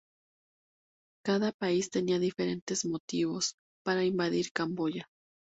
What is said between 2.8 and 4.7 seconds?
motivos para invadir